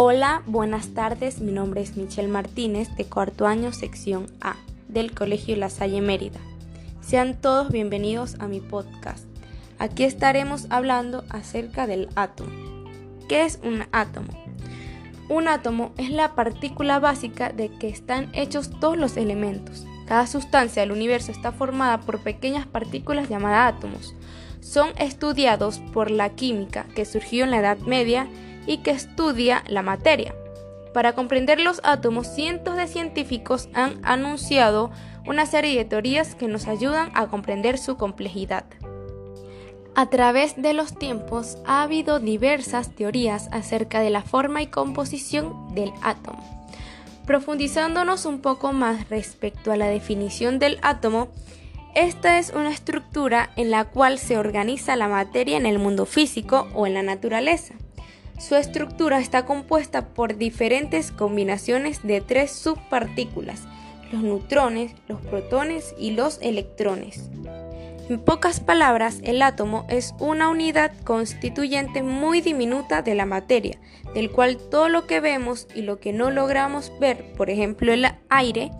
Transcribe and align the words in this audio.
Hola, 0.00 0.44
buenas 0.46 0.94
tardes. 0.94 1.40
Mi 1.40 1.50
nombre 1.50 1.80
es 1.80 1.96
Michelle 1.96 2.28
Martínez, 2.28 2.88
de 2.94 3.06
cuarto 3.06 3.48
año, 3.48 3.72
sección 3.72 4.28
A, 4.40 4.54
del 4.86 5.12
Colegio 5.12 5.56
La 5.56 5.70
Salle 5.70 6.00
Mérida. 6.00 6.38
Sean 7.00 7.34
todos 7.34 7.72
bienvenidos 7.72 8.36
a 8.38 8.46
mi 8.46 8.60
podcast. 8.60 9.24
Aquí 9.80 10.04
estaremos 10.04 10.68
hablando 10.70 11.24
acerca 11.30 11.88
del 11.88 12.10
átomo. 12.14 12.52
¿Qué 13.28 13.42
es 13.42 13.58
un 13.64 13.86
átomo? 13.90 14.28
Un 15.28 15.48
átomo 15.48 15.90
es 15.96 16.10
la 16.10 16.36
partícula 16.36 17.00
básica 17.00 17.50
de 17.52 17.68
que 17.68 17.88
están 17.88 18.30
hechos 18.34 18.70
todos 18.78 18.96
los 18.96 19.16
elementos. 19.16 19.84
Cada 20.06 20.28
sustancia 20.28 20.82
del 20.82 20.92
universo 20.92 21.32
está 21.32 21.50
formada 21.50 22.02
por 22.02 22.20
pequeñas 22.20 22.68
partículas 22.68 23.28
llamadas 23.28 23.74
átomos. 23.74 24.14
Son 24.60 24.90
estudiados 24.96 25.80
por 25.92 26.12
la 26.12 26.36
química 26.36 26.86
que 26.94 27.04
surgió 27.04 27.42
en 27.42 27.50
la 27.50 27.58
Edad 27.58 27.78
Media 27.78 28.28
y 28.68 28.78
que 28.78 28.92
estudia 28.92 29.64
la 29.66 29.82
materia. 29.82 30.34
Para 30.94 31.14
comprender 31.14 31.58
los 31.58 31.80
átomos, 31.82 32.28
cientos 32.28 32.76
de 32.76 32.86
científicos 32.86 33.68
han 33.74 33.98
anunciado 34.04 34.90
una 35.26 35.46
serie 35.46 35.76
de 35.76 35.84
teorías 35.84 36.34
que 36.34 36.46
nos 36.46 36.68
ayudan 36.68 37.10
a 37.14 37.26
comprender 37.26 37.78
su 37.78 37.96
complejidad. 37.96 38.64
A 39.94 40.06
través 40.10 40.60
de 40.60 40.74
los 40.74 40.96
tiempos 40.96 41.58
ha 41.66 41.82
habido 41.82 42.20
diversas 42.20 42.94
teorías 42.94 43.48
acerca 43.50 44.00
de 44.00 44.10
la 44.10 44.22
forma 44.22 44.62
y 44.62 44.68
composición 44.68 45.74
del 45.74 45.92
átomo. 46.02 46.38
Profundizándonos 47.26 48.24
un 48.24 48.40
poco 48.40 48.72
más 48.72 49.08
respecto 49.10 49.72
a 49.72 49.76
la 49.76 49.88
definición 49.88 50.58
del 50.58 50.78
átomo, 50.82 51.28
esta 51.94 52.38
es 52.38 52.50
una 52.50 52.70
estructura 52.70 53.50
en 53.56 53.70
la 53.70 53.86
cual 53.86 54.18
se 54.18 54.38
organiza 54.38 54.94
la 54.94 55.08
materia 55.08 55.56
en 55.56 55.66
el 55.66 55.78
mundo 55.78 56.06
físico 56.06 56.68
o 56.74 56.86
en 56.86 56.94
la 56.94 57.02
naturaleza. 57.02 57.74
Su 58.38 58.54
estructura 58.54 59.18
está 59.18 59.44
compuesta 59.44 60.08
por 60.14 60.36
diferentes 60.36 61.10
combinaciones 61.10 62.04
de 62.04 62.20
tres 62.20 62.52
subpartículas, 62.52 63.64
los 64.12 64.22
neutrones, 64.22 64.94
los 65.08 65.20
protones 65.20 65.92
y 65.98 66.12
los 66.12 66.38
electrones. 66.40 67.30
En 68.08 68.20
pocas 68.20 68.60
palabras, 68.60 69.18
el 69.24 69.42
átomo 69.42 69.86
es 69.90 70.14
una 70.18 70.48
unidad 70.48 70.92
constituyente 71.04 72.02
muy 72.02 72.40
diminuta 72.40 73.02
de 73.02 73.16
la 73.16 73.26
materia, 73.26 73.78
del 74.14 74.30
cual 74.30 74.56
todo 74.56 74.88
lo 74.88 75.06
que 75.06 75.20
vemos 75.20 75.66
y 75.74 75.82
lo 75.82 75.98
que 75.98 76.12
no 76.12 76.30
logramos 76.30 76.92
ver, 77.00 77.32
por 77.36 77.50
ejemplo 77.50 77.92
el 77.92 78.06
aire, 78.30 78.70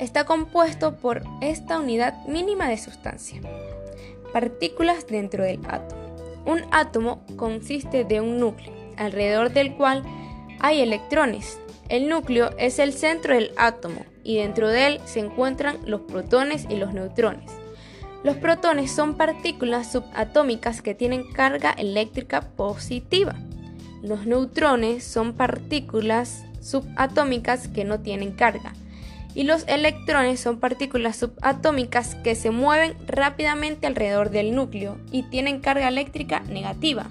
está 0.00 0.24
compuesto 0.24 0.96
por 0.96 1.22
esta 1.42 1.78
unidad 1.78 2.26
mínima 2.26 2.66
de 2.68 2.78
sustancia. 2.78 3.40
Partículas 4.32 5.06
dentro 5.06 5.44
del 5.44 5.60
átomo. 5.68 6.02
Un 6.44 6.62
átomo 6.70 7.24
consiste 7.36 8.04
de 8.04 8.20
un 8.20 8.38
núcleo, 8.38 8.75
alrededor 8.96 9.52
del 9.52 9.74
cual 9.74 10.02
hay 10.60 10.80
electrones. 10.80 11.58
El 11.88 12.08
núcleo 12.08 12.50
es 12.58 12.78
el 12.78 12.92
centro 12.92 13.34
del 13.34 13.52
átomo 13.56 14.04
y 14.24 14.38
dentro 14.38 14.68
de 14.68 14.86
él 14.86 15.00
se 15.04 15.20
encuentran 15.20 15.78
los 15.86 16.00
protones 16.02 16.66
y 16.68 16.76
los 16.76 16.92
neutrones. 16.92 17.50
Los 18.24 18.36
protones 18.38 18.90
son 18.90 19.14
partículas 19.14 19.92
subatómicas 19.92 20.82
que 20.82 20.94
tienen 20.94 21.30
carga 21.32 21.70
eléctrica 21.70 22.40
positiva. 22.40 23.36
Los 24.02 24.26
neutrones 24.26 25.04
son 25.04 25.34
partículas 25.34 26.44
subatómicas 26.60 27.68
que 27.68 27.84
no 27.84 28.00
tienen 28.00 28.32
carga. 28.32 28.72
Y 29.34 29.44
los 29.44 29.64
electrones 29.68 30.40
son 30.40 30.58
partículas 30.58 31.16
subatómicas 31.16 32.14
que 32.16 32.34
se 32.34 32.50
mueven 32.50 32.96
rápidamente 33.06 33.86
alrededor 33.86 34.30
del 34.30 34.54
núcleo 34.54 34.98
y 35.12 35.22
tienen 35.24 35.60
carga 35.60 35.86
eléctrica 35.86 36.40
negativa. 36.40 37.06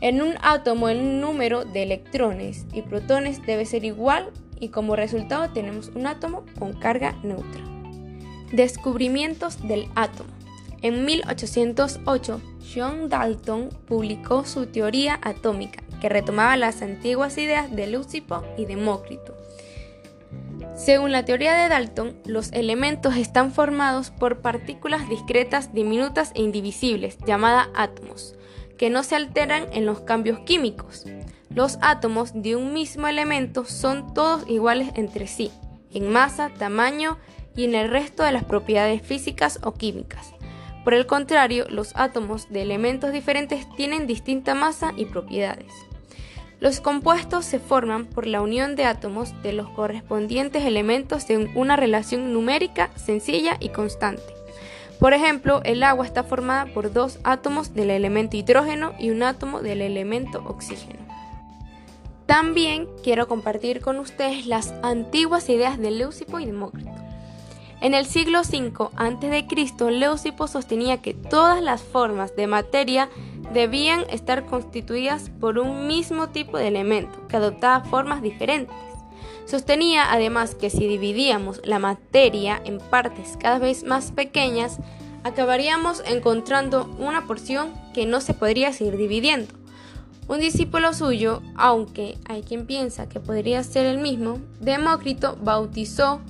En 0.00 0.22
un 0.22 0.34
átomo 0.42 0.88
el 0.88 1.20
número 1.20 1.64
de 1.64 1.82
electrones 1.82 2.66
y 2.72 2.82
protones 2.82 3.44
debe 3.44 3.66
ser 3.66 3.84
igual 3.84 4.30
y 4.60 4.68
como 4.68 4.94
resultado 4.94 5.50
tenemos 5.50 5.90
un 5.94 6.06
átomo 6.06 6.44
con 6.56 6.72
carga 6.72 7.16
neutra. 7.24 7.62
Descubrimientos 8.52 9.66
del 9.66 9.88
átomo. 9.96 10.30
En 10.82 11.04
1808, 11.04 12.40
John 12.72 13.08
Dalton 13.08 13.70
publicó 13.88 14.44
su 14.44 14.66
teoría 14.66 15.18
atómica, 15.20 15.82
que 16.00 16.08
retomaba 16.08 16.56
las 16.56 16.80
antiguas 16.80 17.36
ideas 17.36 17.74
de 17.74 17.88
Leucipo 17.88 18.44
y 18.56 18.66
Demócrito. 18.66 19.36
Según 20.76 21.10
la 21.10 21.24
teoría 21.24 21.54
de 21.54 21.68
Dalton, 21.68 22.16
los 22.24 22.52
elementos 22.52 23.16
están 23.16 23.50
formados 23.50 24.10
por 24.10 24.38
partículas 24.42 25.08
discretas, 25.08 25.74
diminutas 25.74 26.30
e 26.36 26.42
indivisibles, 26.42 27.18
llamadas 27.26 27.68
átomos 27.74 28.37
que 28.78 28.88
no 28.88 29.02
se 29.02 29.16
alteran 29.16 29.66
en 29.72 29.84
los 29.84 30.00
cambios 30.00 30.38
químicos. 30.40 31.04
Los 31.54 31.78
átomos 31.82 32.30
de 32.34 32.56
un 32.56 32.72
mismo 32.72 33.08
elemento 33.08 33.64
son 33.64 34.14
todos 34.14 34.48
iguales 34.48 34.90
entre 34.94 35.26
sí, 35.26 35.50
en 35.92 36.10
masa, 36.10 36.50
tamaño 36.56 37.18
y 37.56 37.64
en 37.64 37.74
el 37.74 37.90
resto 37.90 38.22
de 38.22 38.32
las 38.32 38.44
propiedades 38.44 39.02
físicas 39.02 39.58
o 39.62 39.74
químicas. 39.74 40.32
Por 40.84 40.94
el 40.94 41.06
contrario, 41.06 41.66
los 41.68 41.94
átomos 41.96 42.48
de 42.48 42.62
elementos 42.62 43.12
diferentes 43.12 43.66
tienen 43.76 44.06
distinta 44.06 44.54
masa 44.54 44.92
y 44.96 45.06
propiedades. 45.06 45.72
Los 46.60 46.80
compuestos 46.80 47.44
se 47.44 47.58
forman 47.58 48.06
por 48.06 48.26
la 48.26 48.40
unión 48.40 48.74
de 48.74 48.84
átomos 48.84 49.42
de 49.42 49.52
los 49.52 49.68
correspondientes 49.70 50.64
elementos 50.64 51.28
en 51.30 51.50
una 51.56 51.76
relación 51.76 52.32
numérica 52.32 52.90
sencilla 52.96 53.56
y 53.60 53.68
constante. 53.68 54.37
Por 54.98 55.12
ejemplo, 55.12 55.60
el 55.64 55.82
agua 55.82 56.04
está 56.04 56.24
formada 56.24 56.66
por 56.66 56.92
dos 56.92 57.18
átomos 57.22 57.72
del 57.74 57.90
elemento 57.90 58.36
hidrógeno 58.36 58.92
y 58.98 59.10
un 59.10 59.22
átomo 59.22 59.60
del 59.60 59.80
elemento 59.80 60.42
oxígeno. 60.46 60.98
También 62.26 62.88
quiero 63.02 63.28
compartir 63.28 63.80
con 63.80 63.98
ustedes 63.98 64.46
las 64.46 64.74
antiguas 64.82 65.48
ideas 65.48 65.78
de 65.78 65.92
Leucipo 65.92 66.40
y 66.40 66.46
Demócrito. 66.46 66.90
En 67.80 67.94
el 67.94 68.06
siglo 68.06 68.40
V 68.40 68.90
a.C., 68.96 69.90
Leucipo 69.92 70.48
sostenía 70.48 71.00
que 71.00 71.14
todas 71.14 71.62
las 71.62 71.80
formas 71.80 72.34
de 72.34 72.48
materia 72.48 73.08
debían 73.54 74.04
estar 74.10 74.44
constituidas 74.46 75.30
por 75.40 75.58
un 75.58 75.86
mismo 75.86 76.28
tipo 76.28 76.58
de 76.58 76.68
elemento, 76.68 77.26
que 77.28 77.36
adoptaba 77.36 77.84
formas 77.84 78.20
diferentes. 78.20 78.74
Sostenía 79.48 80.12
además 80.12 80.54
que 80.54 80.68
si 80.68 80.86
dividíamos 80.86 81.62
la 81.64 81.78
materia 81.78 82.60
en 82.66 82.80
partes 82.80 83.38
cada 83.40 83.58
vez 83.58 83.82
más 83.82 84.12
pequeñas, 84.12 84.76
acabaríamos 85.24 86.02
encontrando 86.04 86.94
una 86.98 87.26
porción 87.26 87.72
que 87.94 88.04
no 88.04 88.20
se 88.20 88.34
podría 88.34 88.74
seguir 88.74 88.98
dividiendo. 88.98 89.54
Un 90.28 90.40
discípulo 90.40 90.92
suyo, 90.92 91.40
aunque 91.56 92.18
hay 92.26 92.42
quien 92.42 92.66
piensa 92.66 93.08
que 93.08 93.20
podría 93.20 93.64
ser 93.64 93.86
el 93.86 93.96
mismo, 93.96 94.38
Demócrito 94.60 95.38
bautizó 95.40 96.20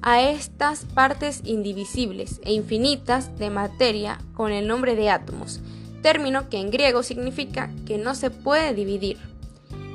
a 0.00 0.22
estas 0.22 0.86
partes 0.86 1.42
indivisibles 1.44 2.40
e 2.42 2.54
infinitas 2.54 3.38
de 3.38 3.50
materia 3.50 4.18
con 4.32 4.50
el 4.50 4.66
nombre 4.66 4.96
de 4.96 5.10
átomos, 5.10 5.60
término 6.00 6.48
que 6.48 6.56
en 6.56 6.70
griego 6.70 7.02
significa 7.02 7.70
que 7.84 7.98
no 7.98 8.14
se 8.14 8.30
puede 8.30 8.72
dividir 8.72 9.18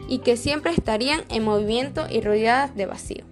y 0.07 0.19
que 0.19 0.37
siempre 0.37 0.71
estarían 0.71 1.21
en 1.29 1.43
movimiento 1.43 2.07
y 2.09 2.21
rodeadas 2.21 2.75
de 2.75 2.85
vacío. 2.85 3.25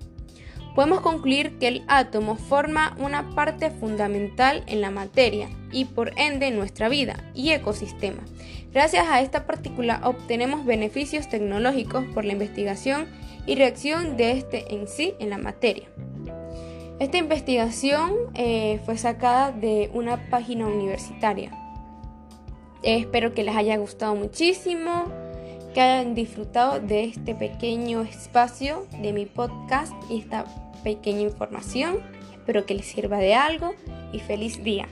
Podemos 0.75 1.00
concluir 1.00 1.58
que 1.58 1.69
el 1.69 1.84
átomo 1.88 2.36
forma 2.36 2.97
una 3.00 3.30
parte 3.34 3.72
fundamental 3.72 4.63
en 4.68 4.81
la 4.81 4.91
materia 4.91 5.50
y 5.72 5.86
por 5.86 6.12
ende 6.19 6.47
en 6.47 6.58
nuestra 6.58 6.90
vida 6.90 7.24
y 7.34 7.52
ecosistema. 7.52 8.24
Gracias 8.74 9.08
a 9.08 9.22
esta 9.22 9.47
partícula 9.47 10.02
obtenemos 10.03 10.66
beneficios 10.66 11.30
tecnológicos 11.30 12.03
por 12.13 12.25
la 12.25 12.34
investigación 12.34 13.07
y 13.46 13.56
reacción 13.56 14.18
de 14.18 14.31
este 14.31 14.75
en 14.75 14.90
sí 14.90 15.13
en 15.19 15.30
la 15.30 15.38
materia. 15.38 15.88
Esta 17.00 17.18
investigación 17.18 18.12
eh, 18.34 18.81
fue 18.86 18.97
sacada 18.97 19.53
de 19.53 19.90
una 19.94 20.30
página 20.30 20.68
universitaria. 20.68 21.52
espero 22.84 23.34
que 23.34 23.45
les 23.45 23.56
haya 23.56 23.78
gustado 23.78 24.13
muchísimo 24.13 25.06
que 25.75 25.81
hayan 25.81 26.16
disfrutado 26.16 26.80
de 26.80 27.04
este 27.04 27.36
pequeño 27.36 28.01
espacio 28.01 28.88
de 29.01 29.12
mi 29.12 29.25
podcast 29.25 29.92
y 30.10 30.19
esta 30.19 30.45
pequeña 30.86 31.19
información. 31.19 32.00
Espero 32.31 32.66
que 32.66 32.75
les 32.75 32.86
sirva 32.86 33.18
de 33.18 33.36
algo 33.36 33.75
y 34.13 34.19
feliz 34.19 34.63
día. 34.63 34.88